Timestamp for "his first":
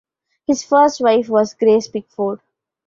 0.47-0.99